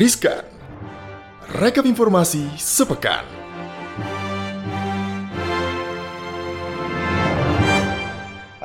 Riskan. 0.00 0.48
Rekap 1.60 1.84
informasi 1.84 2.48
sepekan. 2.56 3.20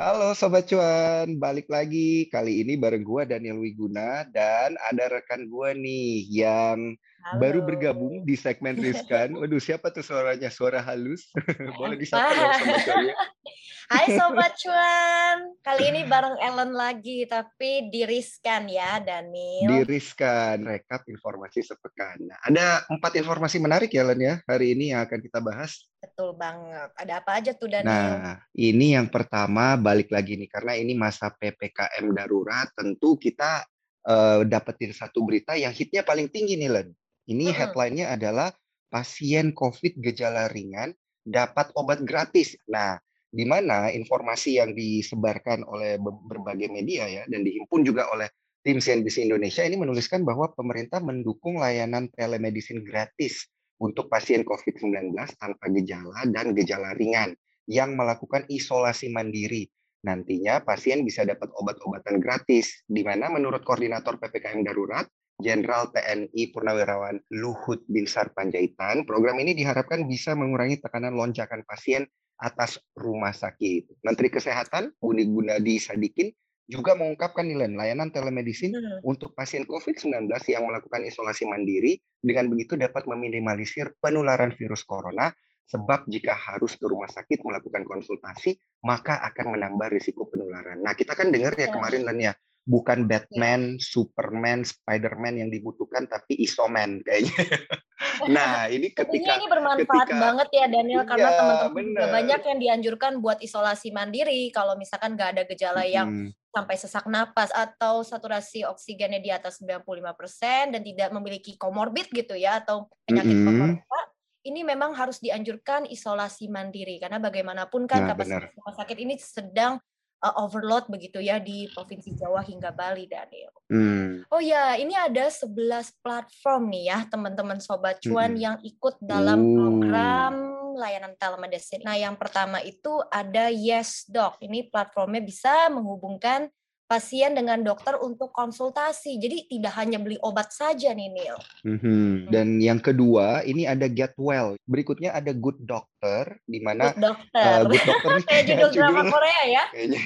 Halo 0.00 0.32
Sobat 0.32 0.64
Cuan, 0.64 1.36
balik 1.36 1.68
lagi. 1.68 2.24
Kali 2.32 2.64
ini 2.64 2.80
bareng 2.80 3.04
gua 3.04 3.28
Daniel 3.28 3.60
Wiguna 3.60 4.24
dan 4.32 4.80
ada 4.80 5.12
rekan 5.12 5.44
gua 5.52 5.76
nih 5.76 6.24
yang 6.24 6.96
Halo. 7.26 7.42
baru 7.42 7.60
bergabung 7.66 8.22
di 8.22 8.38
segmen 8.38 8.78
Riskan. 8.78 9.34
Waduh, 9.34 9.58
siapa 9.58 9.90
tuh 9.90 9.98
suaranya? 9.98 10.46
Suara 10.46 10.78
halus. 10.78 11.26
Boleh 11.82 11.98
disapa 11.98 12.30
dong 12.30 12.54
Sobat 12.54 12.78
Cuannya. 12.86 13.14
Hai 13.90 14.06
Sobat 14.14 14.54
Cuan, 14.54 15.38
kali 15.58 15.90
ini 15.90 16.00
bareng 16.06 16.38
Ellen 16.38 16.70
lagi, 16.70 17.26
tapi 17.26 17.90
diriskan 17.90 18.70
ya 18.70 19.02
Daniel. 19.02 19.66
Di 19.66 19.78
Riskan, 19.90 20.70
rekap 20.70 21.02
informasi 21.10 21.66
sepekan. 21.66 22.14
Nah, 22.22 22.38
ada 22.46 22.86
empat 22.94 23.18
informasi 23.18 23.58
menarik 23.58 23.90
ya 23.90 24.06
Len 24.06 24.22
ya 24.22 24.34
hari 24.46 24.78
ini 24.78 24.94
yang 24.94 25.02
akan 25.02 25.18
kita 25.18 25.42
bahas. 25.42 25.82
Betul 25.98 26.38
banget. 26.38 26.94
Ada 26.94 27.12
apa 27.26 27.42
aja 27.42 27.50
tuh 27.58 27.66
Daniel? 27.66 27.90
Nah, 27.90 28.38
ini 28.54 28.94
yang 28.94 29.10
pertama 29.10 29.74
balik 29.74 30.14
lagi 30.14 30.38
nih 30.38 30.46
karena 30.46 30.78
ini 30.78 30.94
masa 30.94 31.34
PPKM 31.34 32.06
darurat, 32.14 32.70
tentu 32.70 33.18
kita 33.18 33.66
eh, 34.06 34.46
dapetin 34.46 34.94
satu 34.94 35.26
berita 35.26 35.58
yang 35.58 35.74
hitnya 35.74 36.06
paling 36.06 36.30
tinggi 36.30 36.54
nih 36.54 36.70
Len. 36.70 36.90
Ini 37.26 37.50
headline-nya 37.50 38.14
adalah 38.14 38.54
pasien 38.86 39.50
COVID 39.50 39.98
gejala 39.98 40.46
ringan 40.46 40.94
dapat 41.26 41.74
obat 41.74 42.06
gratis. 42.06 42.54
Nah, 42.70 42.94
di 43.26 43.42
mana 43.42 43.90
informasi 43.90 44.62
yang 44.62 44.72
disebarkan 44.72 45.66
oleh 45.66 45.98
be- 45.98 46.22
berbagai 46.30 46.70
media 46.70 47.10
ya 47.10 47.22
dan 47.26 47.42
dihimpun 47.42 47.82
juga 47.82 48.06
oleh 48.14 48.30
tim 48.62 48.78
CNBC 48.78 49.26
Indonesia 49.26 49.62
ini 49.66 49.74
menuliskan 49.78 50.22
bahwa 50.22 50.50
pemerintah 50.54 51.02
mendukung 51.02 51.58
layanan 51.58 52.10
telemedicine 52.14 52.82
gratis 52.86 53.46
untuk 53.82 54.08
pasien 54.08 54.46
COVID-19 54.46 55.12
tanpa 55.36 55.66
gejala 55.70 56.24
dan 56.30 56.56
gejala 56.56 56.96
ringan 56.96 57.34
yang 57.68 57.98
melakukan 57.98 58.46
isolasi 58.48 59.10
mandiri. 59.10 59.66
Nantinya 60.06 60.62
pasien 60.62 61.02
bisa 61.02 61.26
dapat 61.26 61.50
obat-obatan 61.58 62.22
gratis, 62.22 62.86
di 62.86 63.02
mana 63.02 63.26
menurut 63.26 63.66
Koordinator 63.66 64.22
PPKM 64.22 64.62
Darurat, 64.62 65.06
Jenderal 65.36 65.92
TNI 65.92 66.48
Purnawirawan 66.48 67.20
Luhut 67.36 67.84
Binsar 67.92 68.32
Panjaitan, 68.32 69.04
program 69.04 69.36
ini 69.36 69.52
diharapkan 69.52 70.08
bisa 70.08 70.32
mengurangi 70.32 70.80
tekanan 70.80 71.12
lonjakan 71.12 71.60
pasien 71.68 72.08
atas 72.40 72.80
rumah 72.96 73.36
sakit. 73.36 74.00
Menteri 74.00 74.32
Kesehatan 74.32 74.96
Budi 74.96 75.28
Gunadi 75.28 75.76
Sadikin 75.76 76.32
juga 76.66 76.96
mengungkapkan 76.96 77.46
nilai 77.46 77.68
layanan 77.68 78.10
telemedicine 78.10 78.74
Hmm. 78.74 79.12
untuk 79.12 79.36
pasien 79.36 79.68
COVID-19 79.68 80.26
yang 80.50 80.66
melakukan 80.66 81.04
isolasi 81.04 81.44
mandiri, 81.46 82.00
dengan 82.24 82.50
begitu 82.50 82.74
dapat 82.74 83.04
meminimalisir 83.06 83.94
penularan 84.02 84.50
virus 84.56 84.82
corona, 84.82 85.30
sebab 85.68 86.10
jika 86.10 86.34
harus 86.34 86.74
ke 86.74 86.86
rumah 86.88 87.06
sakit 87.06 87.44
melakukan 87.44 87.86
konsultasi, 87.86 88.58
maka 88.82 89.20
akan 89.30 89.54
menambah 89.58 89.94
risiko 89.94 90.26
penularan. 90.26 90.82
Nah, 90.82 90.96
kita 90.98 91.14
kan 91.14 91.30
dengar 91.30 91.54
ya 91.54 91.70
Ya. 91.70 91.72
kemarin 91.74 92.02
Len 92.02 92.18
ya, 92.18 92.32
bukan 92.66 93.06
Batman, 93.06 93.78
Superman, 93.78 94.66
Spiderman 94.66 95.38
yang 95.38 95.48
dibutuhkan, 95.48 96.10
tapi 96.10 96.34
Isoman 96.36 97.00
kayaknya. 97.00 97.30
Nah, 98.28 98.68
ini 98.68 98.92
Tentunya 98.92 99.24
ketika 99.24 99.40
ini 99.40 99.46
bermanfaat 99.48 100.08
ketika- 100.08 100.20
banget 100.20 100.48
ya 100.52 100.66
Daniel 100.68 101.04
karena 101.08 101.30
Iya, 101.32 101.38
teman-teman 101.40 101.72
juga 101.80 101.96
bener. 102.04 102.12
banyak 102.12 102.40
yang 102.44 102.58
dianjurkan 102.60 103.12
buat 103.24 103.38
isolasi 103.40 103.88
mandiri 103.88 104.52
kalau 104.52 104.76
misalkan 104.76 105.16
nggak 105.16 105.30
ada 105.32 105.42
gejala 105.48 105.80
yang 105.88 106.08
Mm, 106.12 106.28
sampai 106.52 106.76
sesak 106.76 107.08
napas 107.08 107.48
atau 107.56 108.04
saturasi 108.04 108.68
oksigennya 108.68 109.16
di 109.16 109.32
atas 109.32 109.64
95% 109.64 110.76
dan 110.76 110.84
tidak 110.84 111.08
memiliki 111.08 111.56
komorbid 111.56 112.12
gitu 112.12 112.36
ya 112.36 112.60
atau 112.60 112.84
penyakit 113.08 113.32
Mm-mm. 113.32 113.48
penyerta, 113.80 114.00
ini 114.44 114.60
memang 114.60 114.92
harus 114.92 115.16
dianjurkan 115.16 115.88
isolasi 115.88 116.52
mandiri 116.52 117.00
karena 117.00 117.16
bagaimanapun 117.16 117.88
kan 117.88 118.04
Nah, 118.04 118.08
kapasitas 118.12 118.52
rumah 118.52 118.76
sakit 118.76 118.96
ini 119.00 119.14
sedang 119.16 119.80
uh, 120.26 120.42
overload 120.42 120.90
begitu 120.90 121.22
ya 121.22 121.38
di 121.38 121.70
Provinsi 121.70 122.18
Jawa 122.18 122.42
hingga 122.42 122.74
Bali 122.74 123.06
Daniel. 123.06 123.54
mm, 123.70 124.26
Oh 124.26 124.42
ya, 124.42 124.74
ini 124.74 124.98
ada 124.98 125.30
11 125.30 125.54
platform 126.02 126.62
nih 126.74 126.90
ya 126.90 126.98
teman-teman 127.06 127.62
sobat 127.62 128.02
cuan 128.02 128.34
Mm-mm. 128.34 128.42
yang 128.42 128.56
ikut 128.66 128.98
dalam 128.98 129.38
Uh. 129.38 129.54
program 129.54 130.34
layanan 130.76 131.16
telemedicine. 131.16 131.80
Nah, 131.86 131.96
yang 131.96 132.18
pertama 132.20 132.60
itu 132.60 133.00
ada 133.08 133.48
YesDoc. 133.48 134.36
Ini 134.44 134.68
platformnya 134.68 135.24
bisa 135.24 135.72
menghubungkan 135.72 136.52
pasien 136.86 137.34
dengan 137.34 137.58
dokter 137.60 137.98
untuk 137.98 138.30
konsultasi. 138.30 139.18
Jadi 139.18 139.50
tidak 139.50 139.74
hanya 139.76 139.98
beli 139.98 140.16
obat 140.22 140.54
saja 140.54 140.94
nih 140.94 141.10
Neil. 141.10 141.36
mhm. 141.66 142.30
Dan 142.30 142.62
yang 142.62 142.78
kedua, 142.78 143.42
ini 143.42 143.66
ada 143.66 143.90
Get 143.90 144.14
Well. 144.14 144.54
Berikutnya 144.64 145.12
ada 145.12 145.34
Good 145.34 145.66
Doctor, 145.66 146.38
di 146.46 146.62
mana 146.62 146.94
Good 146.94 147.02
dokter. 147.02 147.42
eh, 147.42 147.62
Good 147.66 147.84
Doctor 147.90 148.10
ini 148.14 148.22
Kayak 148.24 148.44
judul 148.54 148.70
drama 148.70 149.02
Korea 149.10 149.42
ya. 149.44 149.64
kayaknya. 149.74 150.02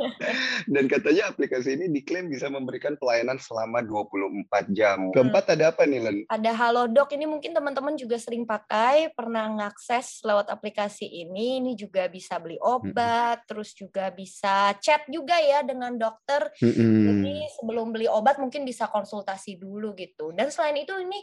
Dan 0.74 0.84
katanya 0.86 1.22
aplikasi 1.32 1.74
ini 1.80 1.86
diklaim 1.88 2.28
bisa 2.28 2.52
memberikan 2.52 2.94
pelayanan 3.00 3.40
selama 3.40 3.80
24 3.80 4.76
jam. 4.76 5.08
Keempat 5.16 5.56
ada 5.56 5.72
apa 5.72 5.88
nih, 5.88 6.00
Len? 6.04 6.16
Ada 6.28 6.52
Halodoc 6.52 7.08
ini 7.16 7.24
mungkin 7.24 7.56
teman-teman 7.56 7.96
juga 7.96 8.20
sering 8.20 8.44
pakai, 8.44 9.10
pernah 9.16 9.48
ngakses 9.56 10.20
lewat 10.22 10.52
aplikasi 10.52 11.08
ini. 11.08 11.64
Ini 11.64 11.72
juga 11.74 12.04
bisa 12.12 12.36
beli 12.36 12.60
obat, 12.60 13.42
terus 13.48 13.72
juga 13.72 14.12
bisa 14.12 14.76
chat 14.78 15.08
juga 15.08 15.40
ya 15.40 15.64
dengan 15.64 15.96
dokter. 15.96 16.09
Jadi 16.58 17.34
sebelum 17.58 17.94
beli 17.94 18.06
obat 18.10 18.40
mungkin 18.40 18.66
bisa 18.66 18.88
konsultasi 18.90 19.60
dulu 19.60 19.94
gitu. 19.94 20.34
Dan 20.34 20.50
selain 20.50 20.78
itu 20.80 20.94
ini 20.96 21.18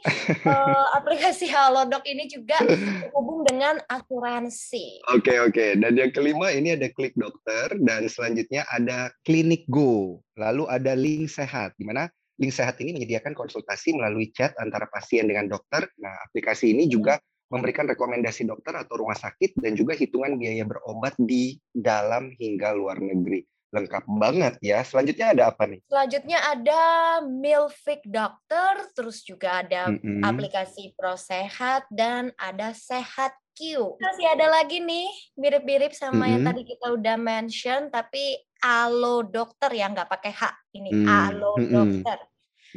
eh, 0.48 0.86
aplikasi 1.00 1.50
Halodoc 1.52 2.06
ini 2.08 2.30
juga 2.30 2.60
terhubung 2.64 3.44
dengan 3.48 3.82
asuransi. 3.90 5.08
Oke, 5.12 5.40
oke. 5.42 5.80
Dan 5.80 5.98
yang 5.98 6.12
kelima 6.12 6.54
ini 6.54 6.76
ada 6.76 6.88
Klik 6.94 7.16
Dokter 7.18 7.76
dan 7.82 8.08
selanjutnya 8.08 8.64
ada 8.72 9.12
Klinik 9.28 9.68
Go. 9.68 10.22
Lalu 10.38 10.64
ada 10.70 10.94
Link 10.94 11.28
Sehat 11.34 11.74
di 11.76 11.84
mana 11.88 12.08
Link 12.38 12.54
Sehat 12.54 12.78
ini 12.80 12.94
menyediakan 12.94 13.34
konsultasi 13.34 13.98
melalui 13.98 14.30
chat 14.30 14.54
antara 14.62 14.86
pasien 14.88 15.26
dengan 15.26 15.50
dokter. 15.50 15.90
Nah, 15.98 16.14
aplikasi 16.30 16.70
ini 16.70 16.86
juga 16.86 17.18
memberikan 17.48 17.88
rekomendasi 17.88 18.44
dokter 18.44 18.76
atau 18.76 19.00
rumah 19.00 19.16
sakit 19.16 19.58
dan 19.58 19.74
juga 19.74 19.96
hitungan 19.96 20.36
biaya 20.36 20.68
berobat 20.68 21.16
di 21.18 21.56
dalam 21.72 22.30
hingga 22.36 22.76
luar 22.76 23.00
negeri. 23.00 23.42
Lengkap 23.68 24.04
banget 24.08 24.54
ya. 24.64 24.80
Selanjutnya 24.88 25.36
ada 25.36 25.44
apa 25.52 25.68
nih? 25.68 25.80
Selanjutnya 25.92 26.40
ada 26.40 26.82
Milfik 27.28 28.02
Doctor, 28.08 28.74
terus 28.96 29.20
juga 29.28 29.60
ada 29.60 29.92
Mm-mm. 29.92 30.24
aplikasi 30.24 30.96
ProSehat 30.96 31.84
dan 31.92 32.32
ada 32.40 32.72
Sehat 32.72 33.36
Q. 33.58 33.96
Masih 34.00 34.28
ada 34.32 34.48
lagi 34.48 34.80
nih 34.80 35.12
mirip-mirip 35.36 35.92
sama 35.92 36.32
yang 36.32 36.46
Mm-mm. 36.46 36.50
tadi 36.54 36.62
kita 36.64 36.88
udah 36.96 37.18
mention 37.20 37.92
tapi 37.92 38.40
Alo 38.64 39.26
Dokter 39.26 39.70
ya 39.76 39.92
nggak 39.92 40.10
pakai 40.10 40.32
H 40.34 40.44
ini 40.78 40.90
Hmm, 40.94 41.08
Alo 41.10 41.60
mm-mm. 41.60 41.74
Dokter. 41.74 42.20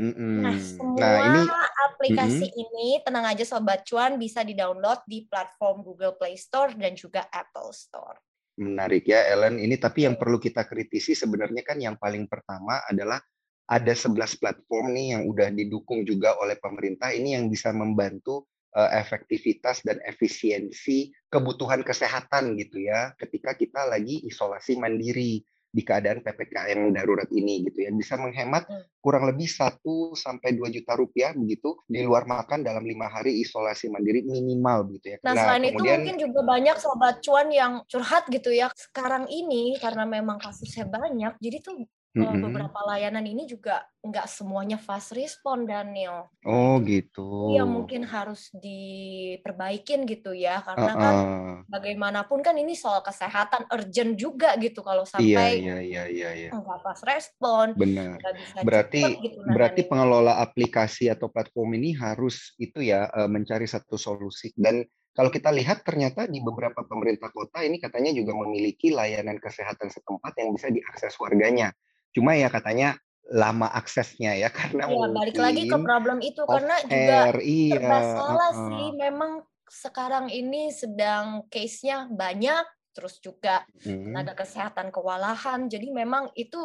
Mm-mm. 0.01 0.35
Nah, 0.41 0.57
semua 0.59 1.03
Nah, 1.03 1.19
ini 1.23 1.43
aplikasi 1.91 2.47
ini 2.47 2.89
tenang 3.05 3.27
aja 3.29 3.45
sobat 3.45 3.85
cuan 3.85 4.17
bisa 4.17 4.41
di-download 4.41 5.05
di 5.05 5.29
platform 5.29 5.85
Google 5.85 6.17
Play 6.17 6.39
Store 6.41 6.73
dan 6.73 6.97
juga 6.97 7.27
Apple 7.29 7.71
Store. 7.77 8.17
Menarik 8.61 9.09
ya 9.09 9.25
Ellen. 9.33 9.57
Ini 9.57 9.81
tapi 9.81 10.05
yang 10.05 10.21
perlu 10.21 10.37
kita 10.37 10.69
kritisi 10.69 11.17
sebenarnya 11.17 11.65
kan 11.65 11.81
yang 11.81 11.97
paling 11.97 12.29
pertama 12.29 12.85
adalah 12.85 13.17
ada 13.65 13.95
11 13.97 14.37
platform 14.37 14.93
nih 14.93 15.07
yang 15.17 15.23
udah 15.25 15.49
didukung 15.49 16.05
juga 16.05 16.37
oleh 16.37 16.61
pemerintah. 16.61 17.09
Ini 17.09 17.41
yang 17.41 17.49
bisa 17.49 17.73
membantu 17.73 18.45
eh, 18.77 19.01
efektivitas 19.01 19.81
dan 19.81 20.05
efisiensi 20.05 21.09
kebutuhan 21.33 21.81
kesehatan 21.81 22.61
gitu 22.61 22.85
ya. 22.85 23.17
Ketika 23.17 23.57
kita 23.57 23.89
lagi 23.89 24.29
isolasi 24.29 24.77
mandiri 24.77 25.41
di 25.71 25.83
keadaan 25.87 26.19
PPKM 26.21 26.91
darurat 26.91 27.31
ini 27.31 27.63
gitu 27.71 27.87
ya 27.87 27.91
bisa 27.95 28.19
menghemat 28.19 28.67
Hmm. 28.67 28.85
kurang 29.01 29.25
lebih 29.31 29.49
1 29.49 30.13
sampai 30.19 30.53
2 30.53 30.69
juta 30.69 30.93
rupiah 30.99 31.33
begitu 31.33 31.79
di 31.89 32.05
luar 32.05 32.29
makan 32.29 32.61
dalam 32.61 32.85
lima 32.85 33.09
hari 33.09 33.41
isolasi 33.41 33.89
mandiri 33.89 34.27
minimal 34.27 34.93
gitu 34.99 35.17
ya. 35.17 35.19
Nah, 35.25 35.35
selain 35.35 35.65
itu 35.73 35.81
mungkin 35.81 36.17
juga 36.21 36.41
banyak 36.45 36.77
sobat 36.77 37.25
cuan 37.25 37.49
yang 37.49 37.73
curhat 37.89 38.29
gitu 38.29 38.53
ya. 38.53 38.69
Sekarang 38.77 39.25
ini 39.33 39.79
karena 39.81 40.05
memang 40.05 40.37
kasusnya 40.37 40.85
banyak, 40.85 41.39
jadi 41.41 41.65
tuh 41.65 41.87
Mm-mm. 42.11 42.43
beberapa 42.43 42.81
layanan 42.91 43.23
ini 43.23 43.47
juga 43.47 43.87
nggak 44.03 44.27
semuanya 44.27 44.83
fast 44.83 45.15
respon 45.15 45.63
Daniel. 45.63 46.27
Oh 46.43 46.83
gitu. 46.83 47.55
Iya 47.55 47.63
mungkin 47.63 48.03
harus 48.03 48.51
diperbaikin 48.51 50.11
gitu 50.11 50.35
ya 50.35 50.59
karena 50.65 50.93
kan 50.99 51.15
Heeh. 51.15 51.55
bagaimanapun 51.71 52.43
kan 52.43 52.59
ini 52.59 52.75
soal 52.75 53.05
kesehatan 53.07 53.71
urgent 53.71 54.19
juga 54.19 54.59
gitu 54.59 54.83
kalau 54.83 55.07
Iya, 55.07 55.15
sampai 55.15 55.49
iya, 55.63 55.77
iya, 55.79 56.03
iya, 56.11 56.31
iya. 56.35 56.51
nggak 56.51 56.79
fast 56.83 57.07
respon, 57.07 57.79
Benar. 57.79 58.19
bisa 58.19 58.59
Berarti 58.67 59.03
cepet 59.07 59.23
gitu 59.31 59.39
berarti 59.47 59.81
nanganinnya. 59.87 59.91
pengelola 59.95 60.33
aplikasi 60.43 61.05
atau 61.15 61.31
platform 61.31 61.79
ini 61.79 61.95
harus 61.95 62.59
itu 62.59 62.83
ya 62.83 63.07
eh, 63.07 63.31
mencari 63.31 63.71
satu 63.71 63.95
solusi 63.95 64.51
dan 64.59 64.83
kalau 65.15 65.31
kita 65.31 65.51
lihat 65.51 65.83
ternyata 65.87 66.27
di 66.27 66.39
beberapa 66.43 66.87
pemerintah 66.87 67.31
kota 67.35 67.63
ini 67.67 67.79
katanya 67.83 68.15
juga 68.15 68.35
memiliki 68.35 68.91
layanan 68.95 69.39
kesehatan 69.39 69.91
setempat 69.95 70.33
yang 70.43 70.51
bisa 70.55 70.71
diakses 70.75 71.15
warganya. 71.23 71.71
Cuma 72.11 72.35
ya 72.35 72.51
katanya 72.51 72.99
lama 73.31 73.71
aksesnya 73.71 74.35
ya 74.35 74.51
karena 74.59 74.91
ya, 74.91 75.07
balik 75.15 75.39
lagi 75.39 75.71
ke 75.71 75.79
problem 75.79 76.19
itu 76.19 76.43
karena 76.43 76.77
juga 76.83 77.39
iya, 77.39 77.79
uh 77.79 78.35
-uh. 78.35 78.53
sih 78.67 78.87
memang 78.99 79.47
sekarang 79.71 80.27
ini 80.27 80.75
sedang 80.75 81.47
case-nya 81.47 82.11
banyak 82.11 82.67
terus 82.91 83.23
juga 83.23 83.63
hmm. 83.87 84.11
tenaga 84.11 84.35
kesehatan 84.35 84.91
kewalahan 84.91 85.71
jadi 85.71 85.95
memang 85.95 86.35
itu 86.35 86.59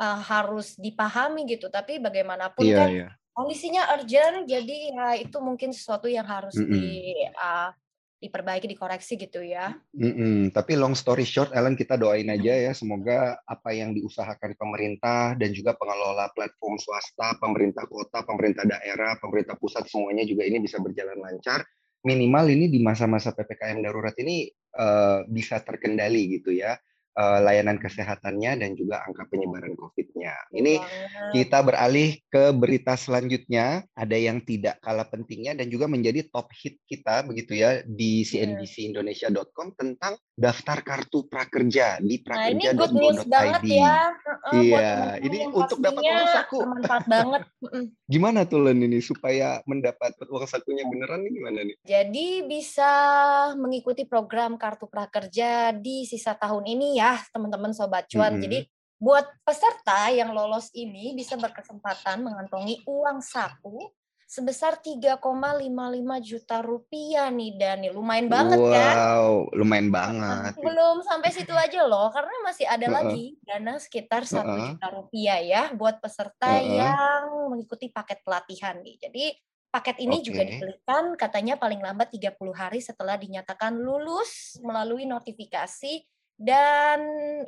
uh, 0.00 0.20
harus 0.24 0.80
dipahami 0.80 1.44
gitu 1.44 1.68
tapi 1.68 2.00
bagaimanapun 2.00 2.64
yeah, 2.64 2.78
kan 2.80 2.88
yeah. 2.88 3.12
kondisinya 3.36 3.92
urgent 3.92 4.48
jadi 4.48 4.76
ya 4.96 5.08
itu 5.20 5.36
mungkin 5.44 5.76
sesuatu 5.76 6.08
yang 6.08 6.24
harus 6.24 6.56
mm 6.56 6.64
-hmm. 6.64 6.72
di 6.72 6.88
uh, 7.36 7.68
diperbaiki, 8.22 8.70
dikoreksi 8.70 9.18
gitu 9.18 9.42
ya. 9.42 9.74
Mm-mm. 9.98 10.54
Tapi 10.54 10.78
long 10.78 10.94
story 10.94 11.26
short, 11.26 11.50
Ellen 11.50 11.74
kita 11.74 11.98
doain 11.98 12.30
aja 12.30 12.54
ya, 12.54 12.70
semoga 12.70 13.42
apa 13.42 13.74
yang 13.74 13.90
diusahakan 13.90 14.54
pemerintah 14.54 15.34
dan 15.34 15.50
juga 15.50 15.74
pengelola 15.74 16.30
platform 16.30 16.78
swasta, 16.78 17.34
pemerintah 17.42 17.82
kota, 17.90 18.22
pemerintah 18.22 18.62
daerah, 18.62 19.18
pemerintah 19.18 19.58
pusat 19.58 19.90
semuanya 19.90 20.22
juga 20.22 20.46
ini 20.46 20.62
bisa 20.62 20.78
berjalan 20.78 21.18
lancar. 21.18 21.66
Minimal 22.06 22.46
ini 22.54 22.66
di 22.70 22.78
masa-masa 22.82 23.34
ppkm 23.34 23.82
darurat 23.82 24.14
ini 24.18 24.46
uh, 24.78 25.22
bisa 25.26 25.62
terkendali 25.62 26.38
gitu 26.38 26.50
ya 26.54 26.74
uh, 27.16 27.38
layanan 27.44 27.76
kesehatannya 27.76 28.60
dan 28.60 28.70
juga 28.72 29.04
angka 29.04 29.28
penyebaran 29.28 29.76
COVID-nya. 29.76 30.32
Ini 30.52 30.80
kita 31.32 31.60
beralih 31.60 32.16
ke 32.28 32.52
berita 32.56 32.96
selanjutnya, 32.96 33.84
ada 33.92 34.16
yang 34.16 34.40
tidak 34.44 34.80
kalah 34.80 35.06
pentingnya 35.08 35.56
dan 35.56 35.68
juga 35.68 35.88
menjadi 35.88 36.24
top 36.32 36.48
hit 36.56 36.80
kita 36.88 37.24
begitu 37.28 37.60
ya 37.60 37.84
di 37.84 38.24
cnbcindonesia.com 38.24 39.76
tentang 39.76 40.16
daftar 40.32 40.80
kartu 40.80 41.28
prakerja 41.28 42.00
di 42.00 42.20
prakerja.go.id. 42.24 43.28
Nah, 43.28 43.60
ya. 43.60 43.96
iya, 44.56 44.92
ini 45.20 45.48
untuk 45.52 45.78
dapat 45.80 46.02
uang 46.02 46.28
saku. 46.32 46.58
Banget. 47.02 47.42
gimana 48.12 48.44
tuh 48.44 48.68
Len 48.68 48.84
ini 48.84 49.00
supaya 49.00 49.60
mendapat 49.64 50.16
uang 50.28 50.44
sakunya 50.48 50.84
beneran 50.88 51.24
nih 51.24 51.32
gimana 51.32 51.58
nih? 51.64 51.76
Jadi 51.84 52.28
bisa 52.46 52.92
mengikuti 53.56 54.04
program 54.04 54.56
kartu 54.56 54.88
prakerja 54.88 55.72
di 55.76 56.04
sisa 56.04 56.36
tahun 56.36 56.64
ini 56.68 57.00
ya 57.00 57.01
ya 57.02 57.18
teman-teman 57.34 57.74
sobat 57.74 58.06
cuan. 58.06 58.32
Mm 58.32 58.34
-hmm. 58.38 58.44
Jadi 58.46 58.58
buat 59.02 59.26
peserta 59.42 60.14
yang 60.14 60.30
lolos 60.30 60.70
ini 60.78 61.10
bisa 61.18 61.34
berkesempatan 61.34 62.22
mengantongi 62.22 62.86
uang 62.86 63.18
saku 63.18 63.90
sebesar 64.32 64.80
3,55 64.80 65.20
juta 66.24 66.64
rupiah 66.64 67.28
nih 67.28 67.52
Dani. 67.58 67.92
Lumayan 67.92 68.32
banget 68.32 68.62
wow, 68.62 68.72
kan? 68.72 68.94
Wow, 68.96 69.32
lumayan 69.58 69.90
banget. 69.92 70.52
Belum 70.56 71.04
sampai 71.04 71.28
situ 71.34 71.52
aja 71.52 71.84
loh, 71.84 72.08
karena 72.08 72.32
masih 72.46 72.64
ada 72.64 72.86
uh 72.86 72.88
-uh. 72.88 72.96
lagi 72.96 73.36
dana 73.44 73.76
sekitar 73.76 74.24
satu 74.24 74.48
uh 74.48 74.56
-uh. 74.56 74.66
juta 74.72 74.88
rupiah 74.88 75.38
ya 75.44 75.62
buat 75.76 76.00
peserta 76.00 76.48
uh 76.48 76.64
-uh. 76.64 76.64
yang 76.64 77.22
mengikuti 77.52 77.92
paket 77.92 78.24
pelatihan 78.24 78.80
nih. 78.80 78.96
Jadi 79.04 79.24
paket 79.68 80.00
ini 80.00 80.20
okay. 80.20 80.24
juga 80.24 80.42
dibelikan 80.48 81.04
katanya 81.16 81.60
paling 81.60 81.84
lambat 81.84 82.12
30 82.16 82.32
hari 82.56 82.80
setelah 82.80 83.20
dinyatakan 83.20 83.76
lulus 83.76 84.56
melalui 84.64 85.04
notifikasi 85.04 86.11
dan 86.40 87.00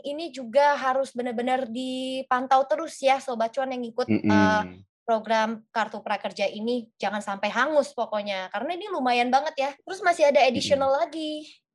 ini 0.04 0.30
juga 0.30 0.76
harus 0.76 1.10
benar-benar 1.10 1.66
dipantau 1.66 2.62
terus 2.68 3.00
ya 3.00 3.18
sobat 3.18 3.50
cuan 3.50 3.72
yang 3.72 3.82
ikut 3.82 4.06
mm 4.06 4.20
-hmm. 4.22 4.30
uh, 4.30 4.62
program 5.04 5.64
kartu 5.74 6.00
prakerja 6.00 6.48
ini. 6.48 6.88
Jangan 6.96 7.20
sampai 7.20 7.50
hangus 7.52 7.92
pokoknya 7.92 8.48
karena 8.52 8.70
ini 8.76 8.86
lumayan 8.92 9.28
banget 9.34 9.54
ya. 9.56 9.70
Terus 9.84 10.00
masih 10.04 10.28
ada 10.28 10.40
additional 10.44 10.90
mm 10.90 10.96
-hmm. 10.96 11.04
lagi 11.04 11.32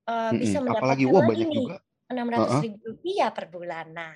uh, 0.09 0.31
bisa 0.33 0.57
mendapatkan 0.63 0.83
Apalagi, 0.85 1.05
wah, 1.09 1.25
lagi 1.25 1.45
nih 1.45 1.67
enam 2.09 2.25
ratus 2.25 2.55
ribu 2.65 2.77
rupiah 2.81 3.29
per 3.29 3.45
bulan. 3.53 3.85
Nah 3.93 4.13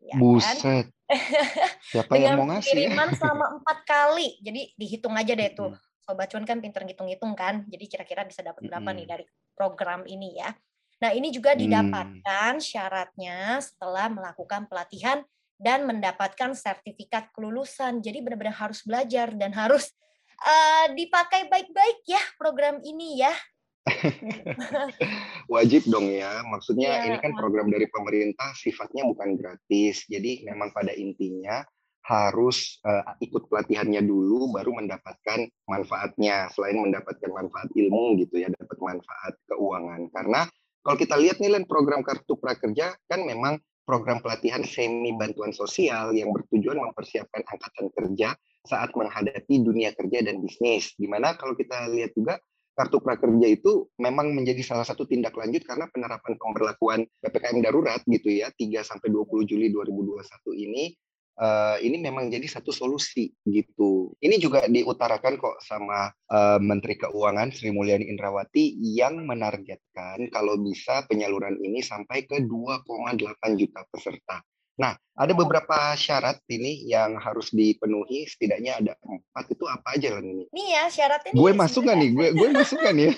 ya 0.00 0.14
kan? 0.16 0.20
buset. 0.20 0.56
Kan? 0.60 0.84
siapa 1.92 2.12
yang 2.16 2.40
mau 2.40 2.48
ngasih 2.48 2.72
kiriman 2.72 3.08
selama 3.16 3.46
empat 3.60 3.78
kali. 3.84 4.28
Jadi 4.40 4.62
dihitung 4.76 5.14
aja 5.16 5.32
deh 5.32 5.50
tuh. 5.52 5.72
Sobat 6.04 6.28
cuan 6.28 6.44
kan 6.44 6.60
pinter 6.60 6.84
ngitung-ngitung 6.84 7.32
kan. 7.32 7.64
Jadi 7.68 7.84
kira-kira 7.88 8.22
bisa 8.28 8.44
dapat 8.44 8.64
berapa 8.68 8.84
mm 8.84 8.88
-hmm. 8.92 9.00
nih 9.00 9.06
dari 9.08 9.24
program 9.56 10.04
ini 10.04 10.36
ya 10.38 10.52
Nah, 11.04 11.12
ini 11.12 11.28
juga 11.28 11.52
hmm. 11.52 11.60
didapatkan 11.60 12.52
hmm. 12.56 12.64
syaratnya 12.64 13.60
setelah 13.60 14.08
melakukan 14.08 14.64
pelatihan 14.64 15.20
dan 15.60 15.84
mendapatkan 15.84 16.56
sertifikat 16.56 17.28
kelulusan. 17.36 18.00
Jadi 18.00 18.24
benar-benar 18.24 18.56
harus 18.56 18.80
belajar 18.80 19.36
dan 19.36 19.52
harus 19.52 19.92
uh, 20.40 20.88
dipakai 20.96 21.52
baik-baik 21.52 22.08
ya 22.08 22.24
program 22.40 22.80
ini 22.80 23.20
ya. 23.20 23.36
Wajib 25.52 25.84
dong 25.92 26.08
ya. 26.08 26.40
Maksudnya 26.48 27.04
ya. 27.04 27.04
ini 27.12 27.16
kan 27.20 27.36
program 27.36 27.68
dari 27.68 27.84
pemerintah 27.84 28.56
sifatnya 28.56 29.04
bukan 29.04 29.36
gratis. 29.36 30.08
Jadi 30.08 30.48
memang 30.48 30.72
pada 30.72 30.96
intinya 30.96 31.60
harus 32.04 32.80
uh, 32.84 33.16
ikut 33.20 33.48
pelatihannya 33.52 34.00
dulu 34.00 34.56
baru 34.56 34.72
mendapatkan 34.72 35.52
manfaatnya. 35.68 36.48
Selain 36.48 36.80
mendapatkan 36.80 37.28
manfaat 37.28 37.68
ilmu 37.76 38.16
gitu 38.24 38.40
ya, 38.40 38.48
dapat 38.56 38.80
manfaat 38.80 39.36
keuangan. 39.52 40.08
Karena 40.08 40.48
kalau 40.84 41.00
kita 41.00 41.16
lihat 41.16 41.40
nih 41.40 41.56
Len, 41.56 41.64
program 41.64 42.04
Kartu 42.04 42.36
Prakerja 42.36 42.92
kan 43.08 43.24
memang 43.24 43.56
program 43.88 44.20
pelatihan 44.20 44.60
semi 44.64 45.16
bantuan 45.16 45.52
sosial 45.52 46.12
yang 46.12 46.32
bertujuan 46.32 46.76
mempersiapkan 46.76 47.40
angkatan 47.44 47.88
kerja 47.92 48.36
saat 48.64 48.92
menghadapi 48.96 49.60
dunia 49.60 49.92
kerja 49.96 50.24
dan 50.24 50.40
bisnis. 50.40 50.92
Di 50.96 51.08
mana 51.08 51.36
kalau 51.36 51.52
kita 51.56 51.88
lihat 51.92 52.16
juga 52.16 52.40
kartu 52.74 52.98
prakerja 52.98 53.46
itu 53.46 53.86
memang 54.02 54.34
menjadi 54.34 54.58
salah 54.66 54.82
satu 54.82 55.06
tindak 55.06 55.32
lanjut 55.38 55.62
karena 55.62 55.86
penerapan 55.94 56.34
pemberlakuan 56.34 57.06
PPKM 57.22 57.62
darurat 57.62 58.02
gitu 58.02 58.34
ya 58.34 58.50
3 58.50 58.82
sampai 58.82 59.14
20 59.14 59.46
Juli 59.46 59.70
2021 59.70 60.20
ini 60.58 60.90
uh, 61.38 61.76
ini 61.82 61.98
memang 61.98 62.30
jadi 62.30 62.46
satu 62.46 62.70
solusi 62.70 63.30
gitu. 63.46 64.14
Ini 64.22 64.38
juga 64.38 64.66
diutarakan 64.66 65.34
kok 65.38 65.56
sama 65.62 66.10
uh, 66.30 66.58
Menteri 66.62 66.98
Keuangan 66.98 67.50
Sri 67.50 67.74
Mulyani 67.74 68.06
Indrawati 68.10 68.74
yang 68.80 69.22
menargetkan 69.26 70.30
kalau 70.30 70.58
bisa 70.60 71.06
penyaluran 71.10 71.58
ini 71.60 71.82
sampai 71.82 72.26
ke 72.26 72.42
2,8 72.44 73.60
juta 73.60 73.80
peserta. 73.90 74.42
Nah, 74.74 74.98
ada 75.14 75.30
beberapa 75.30 75.94
syarat 75.94 76.42
ini 76.50 76.90
yang 76.90 77.14
harus 77.22 77.54
dipenuhi. 77.54 78.26
Setidaknya 78.26 78.82
ada 78.82 78.92
empat. 79.06 79.46
Itu 79.54 79.70
apa 79.70 79.94
aja 79.94 80.18
lah 80.18 80.22
ini? 80.26 80.50
Nih 80.50 80.68
ya 80.74 80.84
syaratnya. 80.90 81.30
Gue 81.30 81.54
masuk 81.54 81.86
nih? 81.86 82.10
Gue 82.10 82.28
gue 82.34 82.48
masuk 82.50 82.82
kan 82.82 82.98
ya? 82.98 83.14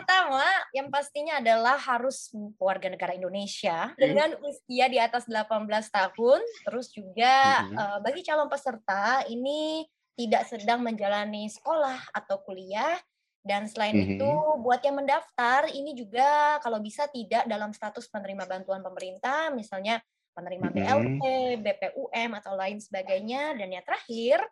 Pertama, 0.00 0.44
yang 0.72 0.88
pastinya 0.88 1.44
adalah 1.44 1.76
harus 1.76 2.32
warga 2.56 2.88
negara 2.88 3.12
Indonesia 3.12 3.92
hmm. 3.92 4.00
dengan 4.00 4.30
usia 4.40 4.88
di 4.88 4.96
atas 4.96 5.28
18 5.28 5.68
tahun. 5.92 6.40
Terus 6.64 6.86
juga 6.96 7.68
hmm. 7.68 7.76
uh, 7.76 7.98
bagi 8.00 8.24
calon 8.24 8.48
peserta 8.48 9.20
ini 9.28 9.84
tidak 10.16 10.48
sedang 10.48 10.80
menjalani 10.80 11.52
sekolah 11.52 12.16
atau 12.16 12.40
kuliah. 12.40 12.96
Dan 13.44 13.68
selain 13.68 13.92
mm 13.92 14.00
-hmm. 14.00 14.12
itu, 14.16 14.30
buat 14.64 14.80
yang 14.80 15.04
mendaftar, 15.04 15.68
ini 15.68 15.92
juga 15.92 16.56
kalau 16.64 16.80
bisa 16.80 17.04
tidak 17.12 17.44
dalam 17.44 17.76
status 17.76 18.08
penerima 18.08 18.48
bantuan 18.48 18.80
pemerintah, 18.80 19.52
misalnya 19.52 20.00
penerima 20.34 20.68
BLT, 20.74 21.22
BPUM 21.62 22.30
atau 22.34 22.52
lain 22.58 22.82
sebagainya 22.82 23.54
dan 23.54 23.70
yang 23.70 23.86
terakhir 23.86 24.42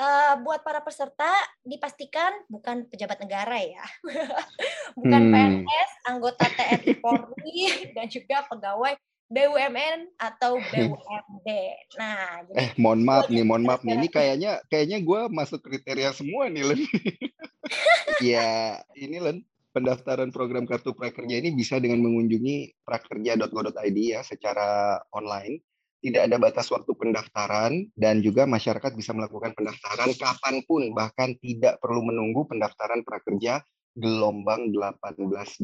uh, 0.00 0.34
buat 0.40 0.64
para 0.64 0.80
peserta 0.80 1.28
dipastikan 1.64 2.32
bukan 2.48 2.88
pejabat 2.88 3.20
negara 3.20 3.56
ya, 3.60 3.84
bukan 4.98 5.20
hmm. 5.28 5.32
PNS, 5.32 5.90
anggota 6.08 6.44
TNI 6.48 6.94
Polri 7.00 7.60
dan 7.96 8.06
juga 8.08 8.44
pegawai 8.48 8.96
BUMN 9.26 10.16
atau 10.16 10.62
BUMD. 10.72 11.48
Nah, 11.98 12.46
jadi 12.46 12.58
eh 12.62 12.70
mohon 12.78 13.02
maaf 13.02 13.26
nih, 13.26 13.42
mohon 13.42 13.66
maaf 13.66 13.82
nih. 13.82 13.98
Ini 13.98 14.08
kayaknya 14.08 14.50
kayaknya 14.70 14.98
gue 15.02 15.20
masuk 15.32 15.60
kriteria 15.66 16.14
semua 16.14 16.46
nih, 16.46 16.62
Len. 16.62 16.80
ya, 18.22 18.80
ini 18.94 19.18
Len 19.18 19.38
pendaftaran 19.76 20.32
program 20.32 20.64
kartu 20.64 20.96
prakerja 20.96 21.36
ini 21.36 21.52
bisa 21.52 21.76
dengan 21.76 22.00
mengunjungi 22.00 22.80
prakerja.go.id 22.80 23.98
ya 24.00 24.24
secara 24.24 24.96
online. 25.12 25.60
Tidak 26.00 26.22
ada 26.24 26.40
batas 26.40 26.72
waktu 26.72 26.96
pendaftaran 26.96 27.92
dan 27.92 28.24
juga 28.24 28.48
masyarakat 28.48 28.96
bisa 28.96 29.12
melakukan 29.12 29.52
pendaftaran 29.52 30.16
kapan 30.16 30.64
pun 30.64 30.96
bahkan 30.96 31.36
tidak 31.44 31.76
perlu 31.84 32.08
menunggu 32.08 32.48
pendaftaran 32.48 33.04
prakerja 33.04 33.60
gelombang 33.96 34.72
18 34.72 35.16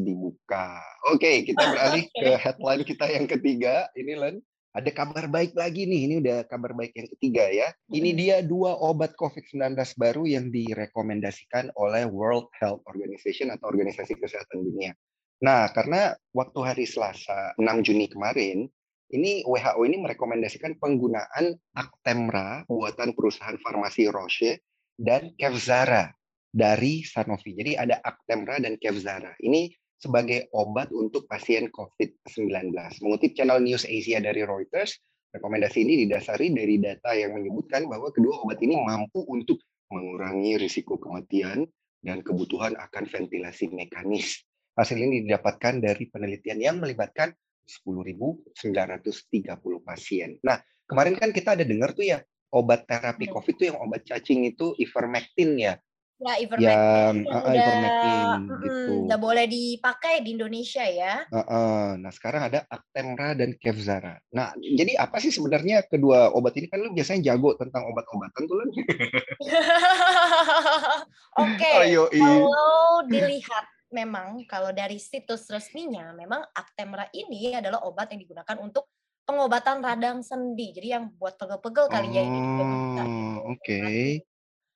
dibuka. 0.02 0.80
Oke, 1.12 1.44
kita 1.48 1.62
beralih 1.72 2.04
ke 2.20 2.36
headline 2.36 2.84
kita 2.84 3.06
yang 3.12 3.28
ketiga. 3.28 3.88
Ini 3.92 4.12
Len 4.18 4.36
ada 4.72 4.90
kabar 4.90 5.28
baik 5.28 5.52
lagi 5.52 5.84
nih. 5.84 6.00
Ini 6.08 6.14
udah 6.24 6.38
kabar 6.48 6.72
baik 6.72 6.96
yang 6.96 7.08
ketiga 7.12 7.44
ya. 7.52 7.68
Ini 7.92 8.10
dia 8.16 8.36
dua 8.40 8.72
obat 8.80 9.12
COVID-19 9.20 9.76
baru 10.00 10.24
yang 10.24 10.48
direkomendasikan 10.48 11.68
oleh 11.76 12.08
World 12.08 12.48
Health 12.56 12.80
Organization 12.88 13.52
atau 13.52 13.68
Organisasi 13.68 14.16
Kesehatan 14.16 14.64
Dunia. 14.64 14.96
Nah, 15.44 15.68
karena 15.76 16.16
waktu 16.32 16.58
hari 16.64 16.84
Selasa 16.88 17.52
6 17.60 17.84
Juni 17.84 18.08
kemarin, 18.08 18.64
ini 19.12 19.44
WHO 19.44 19.82
ini 19.84 20.00
merekomendasikan 20.00 20.80
penggunaan 20.80 21.52
Actemra 21.76 22.64
buatan 22.64 23.12
perusahaan 23.12 23.60
farmasi 23.60 24.08
Roche 24.08 24.64
dan 24.96 25.36
Kevzara 25.36 26.08
dari 26.48 27.04
Sanofi. 27.04 27.52
Jadi 27.52 27.76
ada 27.76 28.00
Actemra 28.00 28.56
dan 28.56 28.80
Kevzara. 28.80 29.36
Ini 29.36 29.68
sebagai 30.02 30.50
obat 30.50 30.90
untuk 30.90 31.30
pasien 31.30 31.70
COVID-19. 31.70 32.74
Mengutip 33.06 33.38
channel 33.38 33.62
News 33.62 33.86
Asia 33.86 34.18
dari 34.18 34.42
Reuters, 34.42 34.98
Rekomendasi 35.32 35.88
ini 35.88 36.04
didasari 36.04 36.52
dari 36.52 36.76
data 36.76 37.16
yang 37.16 37.32
menyebutkan 37.32 37.88
bahwa 37.88 38.12
kedua 38.12 38.44
obat 38.44 38.60
ini 38.60 38.76
mampu 38.76 39.24
untuk 39.24 39.64
mengurangi 39.88 40.60
risiko 40.60 41.00
kematian 41.00 41.64
dan 42.04 42.20
kebutuhan 42.20 42.76
akan 42.76 43.08
ventilasi 43.08 43.72
mekanis. 43.72 44.44
Hasil 44.76 45.00
ini 45.00 45.24
didapatkan 45.24 45.80
dari 45.80 46.04
penelitian 46.12 46.60
yang 46.60 46.76
melibatkan 46.84 47.32
10.930 47.64 48.60
pasien. 49.80 50.36
Nah, 50.44 50.60
kemarin 50.84 51.16
kan 51.16 51.32
kita 51.32 51.56
ada 51.56 51.64
dengar 51.64 51.96
tuh 51.96 52.12
ya, 52.12 52.20
obat 52.52 52.84
terapi 52.84 53.24
iya. 53.24 53.32
COVID 53.32 53.54
itu 53.56 53.64
yang 53.72 53.80
obat 53.80 54.04
cacing 54.04 54.44
itu 54.44 54.76
ivermectin 54.76 55.56
ya. 55.56 55.80
Ya, 56.22 56.34
ivermectin 56.38 56.70
yang, 56.70 57.14
yang 57.26 57.34
uh, 57.34 57.42
udah, 57.42 57.54
ivermectin 57.58 58.30
gitu. 58.62 58.92
Udah 59.10 59.18
boleh 59.18 59.46
dipakai 59.50 60.22
di 60.22 60.38
Indonesia 60.38 60.84
ya. 60.86 61.26
Uh, 61.34 61.38
uh. 61.42 61.82
Nah, 61.98 62.14
sekarang 62.14 62.46
ada 62.46 62.62
Actemra 62.70 63.34
dan 63.34 63.58
Kevzara. 63.58 64.22
Nah, 64.30 64.54
jadi 64.58 65.02
apa 65.02 65.18
sih 65.18 65.34
sebenarnya 65.34 65.82
kedua 65.90 66.30
obat 66.30 66.54
ini 66.54 66.70
kan 66.70 66.78
lu 66.78 66.94
biasanya 66.94 67.34
jago 67.34 67.58
tentang 67.58 67.90
obat-obatan 67.90 68.42
tuh 68.46 68.56
kan? 68.62 68.68
Oke. 71.42 71.58
Okay. 71.58 71.76
Kalau 72.22 73.02
dilihat 73.10 73.66
memang 73.92 74.46
kalau 74.46 74.70
dari 74.72 74.96
situs 74.96 75.50
resminya 75.52 76.16
memang 76.16 76.40
Actemra 76.56 77.10
ini 77.12 77.52
adalah 77.52 77.84
obat 77.84 78.14
yang 78.14 78.22
digunakan 78.24 78.56
untuk 78.62 78.88
pengobatan 79.26 79.82
radang 79.82 80.18
sendi. 80.22 80.70
Jadi 80.74 80.88
yang 80.92 81.10
buat 81.18 81.34
pegel-pegel 81.34 81.86
kali 81.90 82.08
oh, 82.08 82.14
ya 82.14 82.22
ini. 82.22 82.40
Oke. 82.40 83.58
Okay. 83.58 84.06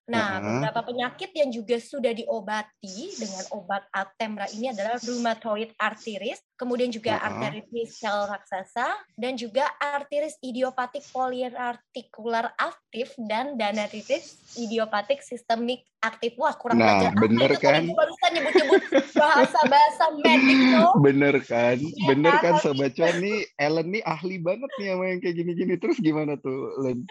Nah, 0.07 0.39
uh-huh. 0.39 0.63
beberapa 0.63 0.81
penyakit 0.87 1.35
yang 1.35 1.51
juga 1.51 1.83
sudah 1.83 2.15
diobati 2.15 3.11
dengan 3.19 3.43
obat 3.51 3.91
Actemra 3.91 4.47
ini 4.55 4.71
adalah 4.71 5.03
rheumatoid 5.03 5.75
arthritis, 5.83 6.39
kemudian 6.55 6.95
juga 6.95 7.19
uh-huh. 7.19 7.27
arteritis 7.27 7.99
sel 7.99 8.31
raksasa, 8.31 8.87
dan 9.19 9.35
juga 9.35 9.67
arteritis 9.83 10.39
idiopatik 10.47 11.03
poliartikular 11.11 12.55
aktif 12.55 13.19
dan 13.19 13.59
danatitis 13.59 14.39
idiopatik 14.55 15.27
sistemik 15.27 15.83
aktif. 15.99 16.39
Wah, 16.39 16.55
kurang 16.55 16.79
nah, 16.79 17.03
belajar. 17.03 17.13
bener 17.19 17.51
Apa 17.51 17.63
kan? 17.67 17.83
Barusan 17.91 18.31
nyebut-nyebut 18.31 18.83
bahasa-bahasa 19.11 20.05
medik 20.23 20.59
tuh. 20.71 20.93
Bener 21.07 21.35
kan? 21.43 21.77
Ya, 21.83 22.07
bener 22.15 22.35
kan, 22.39 22.55
Sobat 22.63 22.95
Cuan 22.95 23.19
nih, 23.19 23.43
Ellen 23.59 23.91
nih 23.91 24.03
ahli 24.07 24.39
banget 24.39 24.71
nih 24.79 24.87
sama 24.95 25.05
yang 25.11 25.19
kayak 25.19 25.35
gini-gini. 25.35 25.75
Terus 25.83 25.99
gimana 25.99 26.39
tuh, 26.39 26.79
Ellen? 26.79 27.07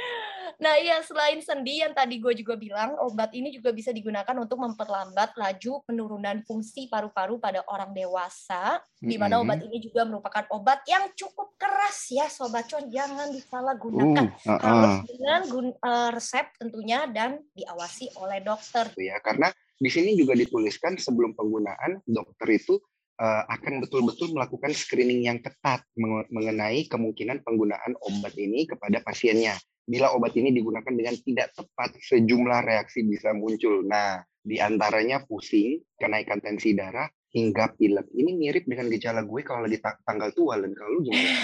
Nah, 0.55 0.79
iya 0.79 1.03
selain 1.03 1.43
sendi 1.43 1.83
yang 1.83 1.91
tadi 1.91 2.19
gue 2.19 2.31
juga 2.37 2.55
bilang, 2.55 2.95
obat 3.03 3.35
ini 3.35 3.51
juga 3.51 3.75
bisa 3.75 3.91
digunakan 3.91 4.35
untuk 4.39 4.59
memperlambat 4.59 5.35
laju 5.35 5.83
penurunan 5.83 6.39
fungsi 6.47 6.87
paru-paru 6.87 7.39
pada 7.39 7.63
orang 7.67 7.91
dewasa, 7.91 8.79
mm-hmm. 8.79 9.09
di 9.09 9.15
mana 9.19 9.43
obat 9.43 9.59
ini 9.63 9.83
juga 9.83 10.07
merupakan 10.07 10.47
obat 10.55 10.83
yang 10.87 11.11
cukup 11.11 11.59
keras 11.59 12.07
ya, 12.11 12.31
sobat 12.31 12.71
cuan 12.71 12.87
jangan 12.87 13.31
disalahgunakan. 13.35 14.25
Uh, 14.47 14.51
uh, 14.51 14.55
uh. 14.55 14.59
Harus 14.63 14.95
dengan 15.11 15.41
gun, 15.51 15.67
uh, 15.75 16.09
resep 16.15 16.45
tentunya 16.55 17.03
dan 17.11 17.43
diawasi 17.51 18.15
oleh 18.19 18.39
dokter. 18.39 18.87
Ya, 18.95 19.19
karena 19.19 19.51
di 19.75 19.91
sini 19.91 20.15
juga 20.15 20.39
dituliskan 20.39 20.95
sebelum 20.95 21.35
penggunaan 21.35 21.99
dokter 22.07 22.47
itu 22.55 22.79
uh, 23.19 23.43
akan 23.51 23.83
betul-betul 23.83 24.31
melakukan 24.31 24.71
screening 24.71 25.27
yang 25.27 25.39
ketat 25.43 25.83
mengenai 26.31 26.87
kemungkinan 26.87 27.43
penggunaan 27.43 27.95
obat 27.99 28.31
ini 28.39 28.63
kepada 28.63 29.03
pasiennya 29.03 29.59
bila 29.85 30.09
obat 30.17 30.33
ini 30.33 30.49
digunakan 30.49 30.89
dengan 30.89 31.13
tidak 31.21 31.53
tepat, 31.53 31.93
sejumlah 32.01 32.65
reaksi 32.65 33.05
bisa 33.05 33.37
muncul. 33.37 33.85
Nah, 33.85 34.25
di 34.41 34.57
antaranya 34.57 35.21
pusing, 35.21 35.77
kenaikan 36.01 36.41
tensi 36.41 36.73
darah, 36.73 37.05
hingga 37.35 37.77
pilek. 37.77 38.09
Ini 38.15 38.31
mirip 38.33 38.63
dengan 38.65 38.89
gejala 38.89 39.21
gue 39.21 39.41
kalau 39.45 39.69
lagi 39.69 39.77
tanggal 39.81 40.33
tua, 40.33 40.57
dan 40.57 40.73
kalau 40.73 40.89
lu 40.97 40.99
gimana? 41.05 41.29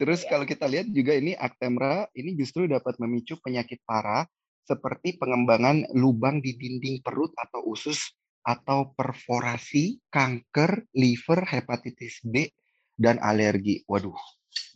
Terus 0.00 0.24
kalau 0.28 0.44
kita 0.44 0.68
lihat 0.68 0.92
juga 0.92 1.16
ini 1.16 1.32
Actemra, 1.36 2.08
ini 2.16 2.36
justru 2.36 2.68
dapat 2.68 3.00
memicu 3.00 3.36
penyakit 3.40 3.80
parah 3.84 4.28
seperti 4.66 5.16
pengembangan 5.16 5.88
lubang 5.96 6.44
di 6.44 6.56
dinding 6.56 7.00
perut 7.00 7.32
atau 7.38 7.64
usus 7.70 8.12
atau 8.46 8.94
perforasi, 8.94 9.98
kanker, 10.06 10.86
liver, 10.94 11.42
hepatitis 11.50 12.22
B, 12.22 12.46
dan 12.94 13.18
alergi. 13.18 13.82
Waduh, 13.90 14.14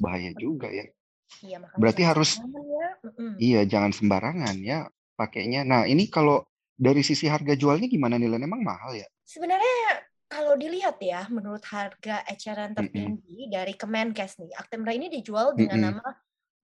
bahaya 0.03 0.35
juga 0.35 0.67
ya. 0.67 0.91
Iya, 1.41 1.57
Berarti 1.79 2.03
harus 2.05 2.37
ya. 2.43 2.89
iya 3.39 3.61
jangan 3.65 3.95
sembarangan 3.95 4.57
ya 4.61 4.91
pakainya. 5.15 5.63
Nah, 5.63 5.85
ini 5.85 6.09
kalau 6.09 6.45
dari 6.75 7.05
sisi 7.05 7.29
harga 7.29 7.53
jualnya 7.53 7.87
gimana 7.87 8.17
nih? 8.17 8.41
Emang 8.41 8.65
mahal 8.65 8.97
ya? 8.97 9.07
Sebenarnya 9.25 10.05
kalau 10.31 10.57
dilihat 10.57 10.97
ya, 11.03 11.29
menurut 11.29 11.61
harga 11.69 12.25
eceran 12.25 12.73
tertinggi 12.73 13.47
mm-hmm. 13.47 13.53
dari 13.53 13.75
Kemenkes 13.77 14.41
nih, 14.41 14.55
Actemra 14.57 14.97
ini 14.97 15.13
dijual 15.13 15.53
dengan 15.53 15.79
mm-hmm. 15.79 16.01
nama. 16.01 16.11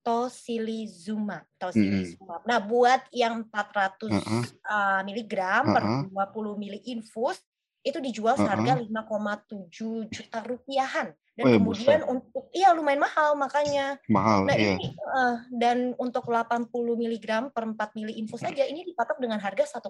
Tocilizumab. 0.07 1.43
Mm-hmm. 1.59 2.47
Nah, 2.47 2.63
buat 2.63 3.11
yang 3.11 3.43
400 3.51 4.07
uh-uh. 4.07 4.45
uh, 4.63 5.01
miligram 5.03 5.67
uh-uh. 5.67 6.07
per 6.15 6.31
20 6.31 6.63
mili 6.63 6.79
infus 6.95 7.43
itu 7.83 7.99
dijual 7.99 8.39
seharga 8.39 8.79
uh-uh. 8.79 8.87
5,7 8.87 10.07
juta 10.07 10.39
rupiahan 10.47 11.11
dan 11.37 11.45
oh, 11.45 11.51
ya, 11.53 11.57
kemudian 11.61 12.01
besar. 12.01 12.09
untuk 12.09 12.45
iya 12.57 12.69
lumayan 12.73 13.03
mahal 13.05 13.37
makanya. 13.37 14.01
Mahal 14.09 14.49
nah 14.49 14.57
iya. 14.57 14.81
ini 14.81 14.89
uh, 14.97 15.37
dan 15.53 15.93
untuk 16.01 16.25
80 16.33 16.73
mg 16.73 17.27
per 17.53 17.65
4 17.69 17.77
mili 17.93 18.17
infus 18.17 18.41
saja 18.41 18.65
ini 18.65 18.89
dipatok 18.89 19.21
dengan 19.21 19.37
harga 19.37 19.77
1,1 19.77 19.85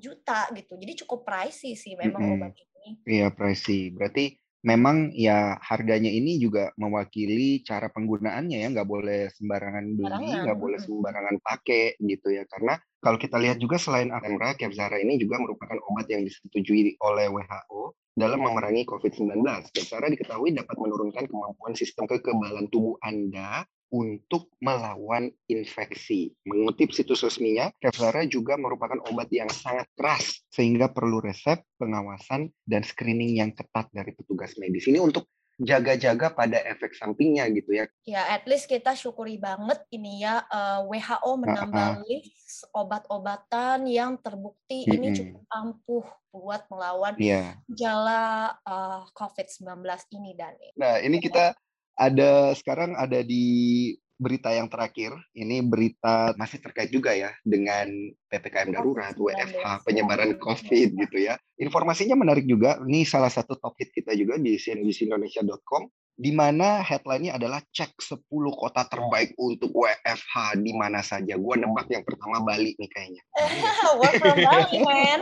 juta 0.00 0.48
gitu. 0.56 0.72
Jadi 0.80 0.92
cukup 1.04 1.28
pricey 1.28 1.76
sih 1.76 1.92
memang 2.00 2.22
mm 2.24 2.28
-hmm. 2.32 2.40
obat 2.40 2.52
ini. 2.56 2.88
Iya 3.04 3.28
pricey. 3.28 3.92
Berarti 3.92 4.40
memang 4.64 5.12
ya 5.12 5.60
harganya 5.60 6.08
ini 6.08 6.40
juga 6.40 6.72
mewakili 6.80 7.60
cara 7.60 7.92
penggunaannya 7.92 8.56
ya. 8.56 8.68
Nggak 8.72 8.88
boleh 8.88 9.28
sembarangan 9.36 9.84
beli 10.00 10.32
nggak 10.32 10.58
boleh 10.58 10.78
sembarangan 10.80 11.36
pakai 11.44 12.00
gitu 12.00 12.32
ya. 12.32 12.48
Karena 12.48 12.80
kalau 13.04 13.20
kita 13.20 13.36
lihat 13.36 13.60
juga 13.60 13.76
selain 13.76 14.08
Actemra, 14.08 14.56
Kevzara 14.56 14.96
ini 14.96 15.20
juga 15.20 15.36
merupakan 15.44 15.76
obat 15.92 16.08
yang 16.08 16.24
disetujui 16.24 16.96
oleh 17.04 17.28
WHO 17.28 17.92
dalam 18.18 18.42
memerangi 18.42 18.82
COVID-19. 18.84 19.40
Kevzara 19.70 20.10
diketahui 20.10 20.50
dapat 20.52 20.76
menurunkan 20.76 21.30
kemampuan 21.30 21.78
sistem 21.78 22.10
kekebalan 22.10 22.66
tubuh 22.68 22.98
Anda 23.00 23.62
untuk 23.88 24.52
melawan 24.60 25.32
infeksi. 25.48 26.34
Mengutip 26.44 26.92
situs 26.92 27.24
resminya, 27.24 27.72
Kevzara 27.80 28.26
juga 28.28 28.60
merupakan 28.60 29.00
obat 29.08 29.32
yang 29.32 29.48
sangat 29.48 29.88
keras 29.96 30.44
sehingga 30.52 30.92
perlu 30.92 31.24
resep, 31.24 31.64
pengawasan, 31.80 32.52
dan 32.68 32.84
screening 32.84 33.40
yang 33.40 33.54
ketat 33.56 33.88
dari 33.94 34.12
petugas 34.12 34.58
medis. 34.60 34.84
Ini 34.90 35.00
untuk 35.00 35.30
jaga-jaga 35.58 36.30
pada 36.30 36.62
efek 36.62 36.94
sampingnya 36.94 37.50
gitu 37.50 37.74
ya. 37.74 37.84
Ya, 38.06 38.22
at 38.30 38.46
least 38.46 38.70
kita 38.70 38.94
syukuri 38.94 39.42
banget 39.42 39.82
ini 39.90 40.22
ya 40.22 40.46
uh, 40.46 40.86
eh, 40.86 41.02
WHO 41.02 41.32
menambah 41.34 41.88
uh 41.90 41.98
-uh. 41.98 42.06
list 42.06 42.62
obat-obatan 42.70 43.90
yang 43.90 44.14
terbukti 44.22 44.86
mm 44.86 44.88
-hmm. 44.88 44.96
ini 44.96 45.08
cukup 45.18 45.42
ampuh 45.50 46.06
buat 46.30 46.62
melawan 46.70 47.18
yeah. 47.18 47.58
gejala 47.66 48.54
uh, 48.62 49.02
eh, 49.02 49.12
COVID-19 49.18 49.82
ini 50.14 50.32
dan 50.38 50.54
Nah, 50.78 51.02
ini 51.02 51.18
kita 51.18 51.58
ada 51.98 52.54
sekarang 52.54 52.94
ada 52.94 53.26
di 53.26 53.90
berita 54.18 54.50
yang 54.50 54.66
terakhir. 54.66 55.14
Ini 55.32 55.62
berita 55.64 56.34
masih 56.34 56.58
terkait 56.58 56.90
juga 56.90 57.14
ya 57.14 57.30
dengan 57.46 57.88
PPKM 58.28 58.74
darurat, 58.74 59.14
WFH, 59.14 59.86
penyebaran 59.86 60.36
COVID 60.36 60.88
gitu 61.08 61.16
ya. 61.16 61.38
Informasinya 61.56 62.18
menarik 62.18 62.44
juga. 62.44 62.82
Ini 62.82 63.06
salah 63.06 63.30
satu 63.30 63.56
topik 63.56 63.94
kita 63.94 64.12
juga 64.18 64.36
di 64.36 64.58
cnbcindonesia.com 64.58 65.88
di 66.18 66.34
mana 66.34 66.82
headline-nya 66.82 67.38
adalah 67.38 67.62
cek 67.70 67.94
10 67.94 68.26
kota 68.58 68.82
terbaik 68.90 69.38
untuk 69.38 69.70
WFH 69.70 70.58
di 70.58 70.74
mana 70.74 70.98
saja. 70.98 71.38
Gua 71.38 71.54
nebak 71.54 71.86
yang 71.86 72.02
pertama 72.02 72.42
Bali 72.42 72.74
nih 72.74 72.90
kayaknya. 72.90 73.22
Work 74.02 74.14
from 74.18 74.38
Bali, 74.42 74.76
man. 74.82 75.20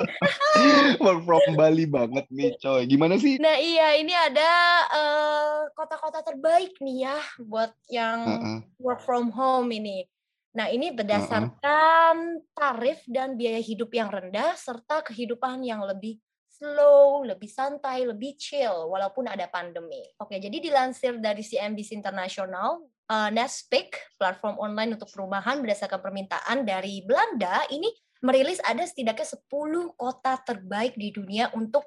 Work 1.05 1.21
from 1.29 1.47
Bali 1.53 1.85
banget 1.85 2.25
nih, 2.33 2.57
coy. 2.57 2.89
Gimana 2.89 3.21
sih? 3.21 3.37
Nah, 3.37 3.61
iya, 3.61 4.01
ini 4.01 4.17
ada 4.17 4.51
uh, 4.89 5.59
kota-kota 5.77 6.25
terbaik 6.25 6.73
nih 6.81 7.13
ya 7.13 7.19
buat 7.45 7.77
yang 7.93 8.19
uh 8.25 8.41
-uh. 8.41 8.59
work 8.81 9.05
from 9.05 9.29
home 9.29 9.69
ini. 9.69 10.09
Nah, 10.57 10.73
ini 10.73 10.89
berdasarkan 10.97 12.41
tarif 12.57 13.05
dan 13.05 13.37
biaya 13.37 13.61
hidup 13.61 13.93
yang 13.93 14.09
rendah 14.09 14.57
serta 14.57 15.05
kehidupan 15.05 15.61
yang 15.61 15.85
lebih 15.85 16.17
slow, 16.57 17.29
lebih 17.29 17.49
santai, 17.53 18.09
lebih 18.09 18.35
chill 18.41 18.89
walaupun 18.89 19.29
ada 19.29 19.45
pandemi. 19.53 20.01
Oke, 20.17 20.41
jadi 20.41 20.57
dilansir 20.57 21.21
dari 21.21 21.45
CNBC 21.45 21.93
International, 22.01 22.81
uh, 23.13 23.29
Nespik, 23.29 24.17
platform 24.17 24.57
online 24.57 24.97
untuk 24.97 25.13
perumahan 25.13 25.61
berdasarkan 25.61 26.01
permintaan 26.01 26.65
dari 26.65 27.05
Belanda, 27.05 27.69
ini 27.69 27.93
merilis 28.25 28.59
ada 28.65 28.83
setidaknya 28.83 29.37
10 29.37 29.93
kota 29.95 30.33
terbaik 30.41 30.97
di 30.97 31.13
dunia 31.13 31.53
untuk 31.53 31.85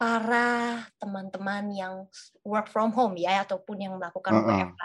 para 0.00 0.86
teman-teman 0.96 1.74
yang 1.74 1.94
work 2.46 2.70
from 2.70 2.94
home 2.94 3.18
ya 3.18 3.44
ataupun 3.44 3.76
yang 3.76 3.92
melakukan 3.98 4.32
uh 4.32 4.40
-uh. 4.40 4.48
WFH. 4.48 4.82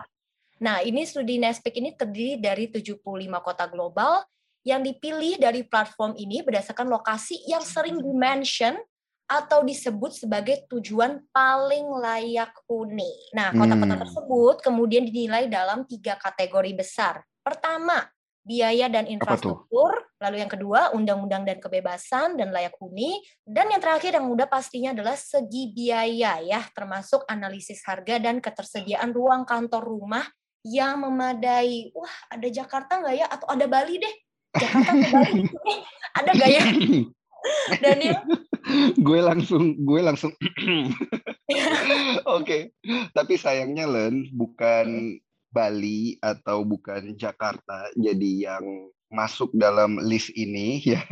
Nah, 0.63 0.77
ini 0.83 1.03
studi 1.03 1.39
Nespik 1.39 1.75
ini 1.79 1.91
terdiri 1.93 2.39
dari 2.39 2.71
75 2.71 3.03
kota 3.43 3.67
global 3.67 4.23
yang 4.63 4.79
dipilih 4.79 5.37
dari 5.37 5.67
platform 5.67 6.15
ini 6.15 6.39
berdasarkan 6.39 6.87
lokasi 6.87 7.35
yang 7.51 7.61
sering 7.61 7.99
dimention 7.99 8.79
atau 9.27 9.63
disebut 9.63 10.11
sebagai 10.13 10.67
tujuan 10.69 11.23
paling 11.31 11.87
layak 11.99 12.51
huni. 12.67 13.11
Nah, 13.33 13.55
kota-kota 13.55 13.95
hmm. 13.95 14.03
tersebut 14.05 14.55
kemudian 14.61 15.03
dinilai 15.07 15.47
dalam 15.47 15.87
tiga 15.87 16.19
kategori 16.19 16.71
besar. 16.75 17.23
Pertama, 17.41 18.03
biaya 18.43 18.91
dan 18.91 19.07
infrastruktur. 19.07 20.03
Lalu 20.19 20.43
yang 20.43 20.51
kedua, 20.51 20.91
undang-undang 20.91 21.47
dan 21.47 21.57
kebebasan 21.59 22.35
dan 22.35 22.51
layak 22.51 22.75
huni. 22.79 23.23
Dan 23.43 23.71
yang 23.71 23.79
terakhir 23.79 24.15
yang 24.15 24.27
udah 24.27 24.47
pastinya 24.47 24.91
adalah 24.91 25.15
segi 25.15 25.71
biaya 25.71 26.43
ya, 26.43 26.61
termasuk 26.75 27.23
analisis 27.27 27.83
harga 27.87 28.19
dan 28.19 28.43
ketersediaan 28.43 29.15
ruang 29.15 29.47
kantor 29.47 29.83
rumah 29.83 30.23
yang 30.63 31.03
memadai. 31.03 31.91
Wah, 31.95 32.15
ada 32.31 32.47
Jakarta 32.47 32.99
nggak 32.99 33.15
ya? 33.15 33.27
Atau 33.31 33.47
ada 33.51 33.65
Bali 33.67 33.95
deh? 33.99 34.15
Jakarta 34.59 34.91
ke 34.91 35.07
Bali. 35.11 35.43
ada 36.19 36.29
nggak 36.35 36.51
ya? 36.51 36.63
Daniel? 37.83 38.19
Gue 39.07 39.19
langsung 39.19 39.75
gue 39.83 40.01
langsung 40.01 40.31
oke. 40.39 40.95
Okay. 42.43 42.71
tapi 43.11 43.35
sayangnya 43.35 43.87
Len 43.87 44.31
bukan 44.31 45.19
Bali 45.53 46.17
atau 46.23 46.65
bukan 46.65 47.13
Jakarta 47.19 47.91
jadi 47.93 48.31
yang 48.49 48.89
masuk 49.13 49.53
dalam 49.53 50.01
list 50.01 50.33
ini 50.33 50.81
ya. 50.81 51.03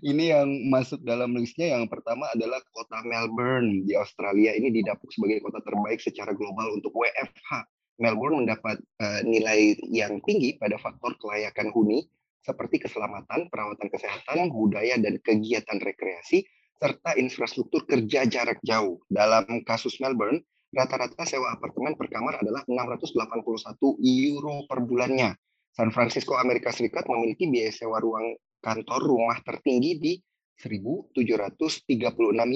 Ini 0.00 0.38
yang 0.38 0.48
masuk 0.72 1.04
dalam 1.04 1.36
listnya 1.36 1.76
yang 1.76 1.84
pertama 1.90 2.30
adalah 2.32 2.62
kota 2.72 3.04
Melbourne 3.04 3.84
di 3.84 3.92
Australia. 3.98 4.56
Ini 4.56 4.72
didapuk 4.72 5.12
sebagai 5.12 5.44
kota 5.44 5.60
terbaik 5.60 6.00
secara 6.00 6.32
global 6.32 6.78
untuk 6.78 6.94
WFH 6.96 7.68
Melbourne 7.98 8.46
mendapat 8.46 8.78
uh, 9.02 9.20
nilai 9.26 9.76
yang 9.90 10.22
tinggi 10.24 10.56
pada 10.56 10.78
faktor 10.78 11.18
kelayakan 11.18 11.74
huni 11.74 12.06
seperti 12.40 12.80
keselamatan, 12.80 13.50
perawatan 13.52 13.92
kesehatan, 13.92 14.48
budaya, 14.48 14.96
dan 14.96 15.20
kegiatan 15.20 15.76
rekreasi, 15.82 16.46
serta 16.78 17.18
infrastruktur 17.18 17.82
kerja 17.84 18.24
jarak 18.30 18.62
jauh. 18.62 19.02
Dalam 19.10 19.66
kasus 19.66 19.98
Melbourne, 19.98 20.46
rata-rata 20.70 21.26
sewa 21.26 21.58
apartemen 21.58 21.98
per 21.98 22.06
kamar 22.06 22.38
adalah 22.38 22.62
681 22.64 23.98
euro 23.98 24.64
per 24.70 24.78
bulannya. 24.86 25.34
San 25.74 25.90
Francisco, 25.90 26.38
Amerika 26.38 26.70
Serikat 26.70 27.06
memiliki 27.10 27.50
biaya 27.50 27.74
sewa 27.74 27.98
ruang 27.98 28.34
kantor 28.62 29.02
rumah 29.02 29.38
tertinggi 29.42 29.92
di 29.98 30.12
1.736 30.58 31.94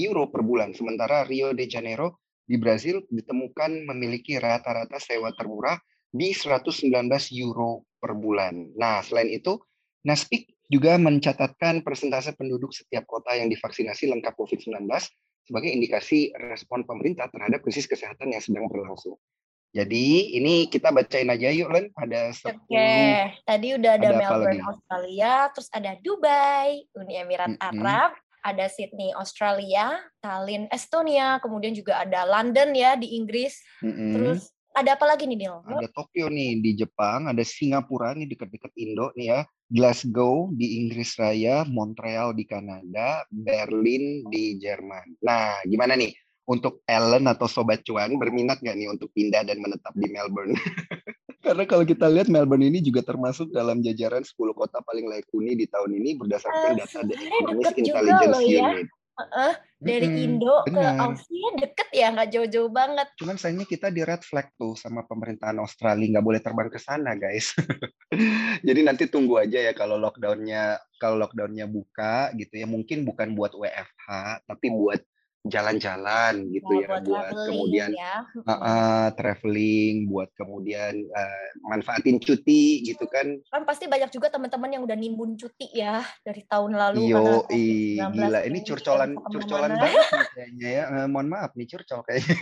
euro 0.06 0.26
per 0.30 0.42
bulan. 0.42 0.74
Sementara 0.74 1.22
Rio 1.22 1.54
de 1.54 1.70
Janeiro 1.70 2.22
di 2.42 2.58
Brazil 2.58 3.06
ditemukan 3.06 3.86
memiliki 3.86 4.38
rata-rata 4.42 4.98
sewa 4.98 5.30
termurah 5.38 5.78
di 6.10 6.34
119 6.34 6.90
euro 7.38 7.86
per 8.02 8.18
bulan. 8.18 8.74
Nah, 8.74 9.00
selain 9.06 9.30
itu, 9.30 9.56
Naspik 10.02 10.50
juga 10.72 10.96
mencatatkan 10.96 11.84
persentase 11.84 12.32
penduduk 12.32 12.72
setiap 12.72 13.04
kota 13.04 13.36
yang 13.36 13.52
divaksinasi 13.52 14.08
lengkap 14.08 14.32
COVID-19 14.32 14.88
sebagai 15.44 15.68
indikasi 15.68 16.32
respon 16.32 16.88
pemerintah 16.88 17.28
terhadap 17.28 17.60
krisis 17.60 17.84
kesehatan 17.84 18.32
yang 18.32 18.40
sedang 18.40 18.72
berlangsung. 18.72 19.20
Jadi 19.72 20.36
ini 20.36 20.68
kita 20.68 20.92
bacain 20.92 21.28
aja 21.28 21.48
yuk 21.52 21.72
Len. 21.72 21.88
Ada 21.96 22.32
10. 22.32 22.56
Oke, 22.56 22.92
tadi 23.44 23.68
udah 23.76 23.92
ada, 23.96 24.08
ada 24.12 24.16
Melbourne 24.20 24.64
Australia, 24.68 25.32
terus 25.52 25.68
ada 25.72 25.92
Dubai, 26.00 26.84
Uni 26.96 27.20
Emirat 27.20 27.56
mm 27.56 27.60
-hmm. 27.60 27.68
Arab, 27.80 28.10
ada 28.44 28.64
Sydney 28.68 29.16
Australia, 29.16 29.96
Tallinn 30.20 30.68
Estonia, 30.68 31.40
kemudian 31.40 31.72
juga 31.72 32.04
ada 32.04 32.24
London 32.28 32.72
ya 32.76 33.00
di 33.00 33.16
Inggris. 33.16 33.60
Mm 33.80 33.92
-hmm. 33.92 34.12
Terus 34.12 34.42
ada 34.72 34.96
apa 34.96 35.04
lagi 35.04 35.28
nih 35.28 35.36
Dil? 35.36 35.56
Ada 35.68 35.88
Tokyo 35.92 36.32
nih 36.32 36.60
di 36.64 36.70
Jepang, 36.76 37.28
ada 37.28 37.44
Singapura 37.44 38.16
nih 38.16 38.28
dekat-dekat 38.28 38.72
Indo 38.76 39.12
nih 39.16 39.36
ya. 39.36 39.40
Glasgow 39.72 40.52
di 40.52 40.84
Inggris 40.84 41.16
Raya, 41.16 41.64
Montreal 41.64 42.36
di 42.36 42.44
Kanada, 42.44 43.24
Berlin 43.32 44.28
di 44.28 44.60
Jerman. 44.60 45.24
Nah, 45.24 45.64
gimana 45.64 45.96
nih 45.96 46.12
untuk 46.44 46.84
Ellen 46.84 47.24
atau 47.24 47.48
Sobat 47.48 47.80
Cuan 47.80 48.20
berminat 48.20 48.60
nggak 48.60 48.76
nih 48.76 48.88
untuk 48.92 49.08
pindah 49.16 49.48
dan 49.48 49.64
menetap 49.64 49.96
di 49.96 50.12
Melbourne? 50.12 50.52
Karena 51.42 51.66
kalau 51.66 51.82
kita 51.82 52.06
lihat 52.06 52.30
Melbourne 52.30 52.68
ini 52.68 52.78
juga 52.78 53.02
termasuk 53.02 53.50
dalam 53.50 53.82
jajaran 53.82 54.22
10 54.22 54.36
kota 54.54 54.78
paling 54.86 55.10
layak 55.10 55.26
huni 55.34 55.58
di 55.58 55.66
tahun 55.66 55.98
ini 55.98 56.14
berdasarkan 56.14 56.70
uh, 56.70 56.78
data 56.78 57.00
The 57.02 57.16
Economist 57.18 57.76
Intelligence 57.80 58.40
ya. 58.46 58.62
Uh, 59.30 59.54
dari 59.82 60.06
hmm, 60.06 60.22
Indo 60.22 60.62
bener. 60.62 60.78
ke 60.78 60.86
Aussie 61.02 61.48
deket 61.58 61.88
ya, 61.90 62.14
nggak 62.14 62.30
jauh-jauh 62.30 62.70
banget. 62.70 63.08
Cuman 63.18 63.34
sayangnya 63.34 63.66
kita 63.66 63.90
di 63.90 64.06
red 64.06 64.22
flag 64.22 64.54
tuh 64.54 64.78
sama 64.78 65.02
pemerintahan 65.02 65.58
Australia, 65.58 66.06
nggak 66.16 66.26
boleh 66.26 66.40
terbang 66.40 66.70
ke 66.70 66.78
sana, 66.78 67.18
guys. 67.18 67.50
Jadi 68.66 68.80
nanti 68.86 69.10
tunggu 69.10 69.42
aja 69.42 69.58
ya 69.58 69.72
kalau 69.74 69.98
lockdownnya 69.98 70.78
kalau 71.02 71.18
lockdownnya 71.18 71.66
buka 71.66 72.30
gitu 72.38 72.62
ya, 72.62 72.66
mungkin 72.70 73.02
bukan 73.02 73.34
buat 73.34 73.58
WFH, 73.58 74.08
tapi 74.46 74.66
buat 74.70 75.02
jalan-jalan 75.42 76.54
gitu 76.54 76.86
ya, 76.86 76.86
ya 76.86 77.02
buat 77.02 77.34
kemudian 77.34 77.90
ya. 77.90 78.22
uh, 78.46 78.54
uh, 78.54 79.04
traveling 79.18 80.06
buat 80.06 80.30
kemudian 80.38 81.02
uh, 81.10 81.46
manfaatin 81.66 82.22
cuti 82.22 82.86
gitu 82.86 83.02
kan. 83.10 83.42
Kan 83.50 83.66
pasti 83.66 83.90
banyak 83.90 84.14
juga 84.14 84.30
teman-teman 84.30 84.70
yang 84.70 84.82
udah 84.86 84.94
nimbun 84.94 85.34
cuti 85.34 85.66
ya 85.74 86.06
dari 86.22 86.46
tahun 86.46 86.78
lalu 86.78 87.10
yo 87.10 87.42
i, 87.50 87.98
gila 87.98 88.46
ini 88.46 88.62
curcolan 88.62 89.18
curcolan 89.18 89.74
banget 89.82 90.26
kayaknya 90.30 90.68
ya. 90.70 90.84
Uh, 90.94 91.06
mohon 91.10 91.26
maaf 91.34 91.50
nih 91.58 91.66
curcol 91.66 92.06
kayaknya. 92.06 92.38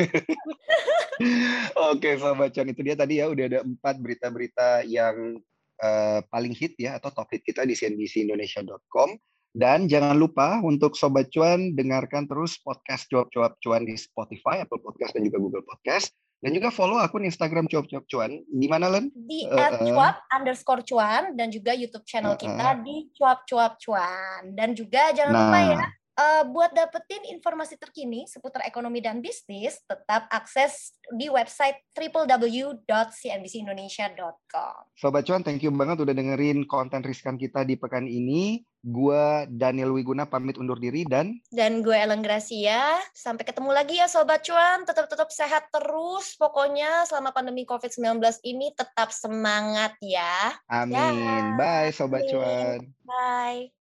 Oke 1.93 2.21
sobat 2.21 2.53
Chan 2.53 2.69
itu 2.69 2.81
dia 2.85 2.97
tadi 3.01 3.25
ya 3.25 3.33
udah 3.33 3.45
ada 3.49 3.61
empat 3.65 3.97
berita-berita 3.97 4.85
yang 4.85 5.41
uh, 5.81 6.21
paling 6.29 6.53
hit 6.53 6.77
ya 6.77 7.01
atau 7.01 7.09
top 7.09 7.33
hit 7.33 7.49
kita 7.49 7.65
di 7.65 7.73
cnbcindonesia.com 7.73 9.17
dan 9.51 9.91
jangan 9.91 10.15
lupa 10.15 10.63
untuk 10.63 10.95
Sobat 10.95 11.27
Cuan 11.35 11.75
dengarkan 11.75 12.31
terus 12.31 12.55
podcast 12.63 13.11
Cuap 13.11 13.35
Cuap 13.35 13.59
Cuan 13.59 13.83
di 13.83 13.99
Spotify, 13.99 14.63
Apple 14.63 14.79
Podcast 14.79 15.19
dan 15.19 15.27
juga 15.27 15.43
Google 15.43 15.67
Podcast. 15.67 16.15
Dan 16.41 16.57
juga 16.57 16.73
follow 16.73 16.97
akun 16.97 17.29
Instagram 17.29 17.69
Cuap 17.69 17.85
Cuap 17.85 18.09
Cuan. 18.09 18.41
Di 18.49 18.65
mana, 18.65 18.89
Len? 18.89 19.13
Di 19.13 19.45
uh, 19.45 19.77
cuap 19.93 20.25
underscore 20.33 20.81
cuan. 20.89 21.37
Dan 21.37 21.53
juga 21.53 21.77
YouTube 21.77 22.09
channel 22.09 22.33
uh, 22.33 22.41
kita 22.41 22.81
di 22.81 23.13
Cuap 23.13 23.45
Cuap 23.45 23.77
Cuan. 23.77 24.57
Dan 24.57 24.73
juga 24.73 25.13
jangan 25.13 25.37
nah, 25.37 25.53
lupa 25.53 25.61
ya, 25.61 25.85
uh, 26.17 26.49
buat 26.49 26.73
dapetin 26.73 27.29
informasi 27.37 27.77
terkini 27.77 28.25
seputar 28.25 28.65
ekonomi 28.65 29.05
dan 29.05 29.21
bisnis, 29.21 29.85
tetap 29.85 30.33
akses 30.33 30.97
di 31.13 31.29
website 31.29 31.77
www.cnbcindonesia.com. 31.93 34.81
Sobat 34.97 35.29
Cuan, 35.29 35.45
thank 35.45 35.61
you 35.61 35.69
banget 35.77 36.01
udah 36.01 36.17
dengerin 36.17 36.65
konten 36.65 37.05
riskan 37.05 37.37
kita 37.37 37.69
di 37.69 37.77
pekan 37.77 38.09
ini. 38.09 38.65
Gua 38.81 39.45
Daniel 39.45 39.93
Wiguna 39.93 40.25
pamit 40.25 40.57
undur 40.57 40.81
diri 40.81 41.05
dan 41.05 41.37
dan 41.53 41.85
gue 41.85 41.93
Ellen 41.93 42.25
Gracia. 42.25 42.97
Sampai 43.13 43.45
ketemu 43.45 43.77
lagi 43.77 44.01
ya 44.01 44.09
Sobat 44.09 44.41
Cuan. 44.45 44.89
Tetap 44.89 45.09
tetap 45.09 45.29
sehat 45.29 45.69
terus. 45.69 46.37
Pokoknya 46.41 47.05
selama 47.05 47.37
pandemi 47.37 47.69
COVID-19 47.69 48.21
ini 48.45 48.73
tetap 48.73 49.13
semangat 49.13 49.97
ya. 50.01 50.57
Amin. 50.73 50.97
Ya. 50.97 51.57
Bye 51.61 51.93
Sobat 51.93 52.25
Cuan. 52.33 52.89
Bye. 53.05 53.80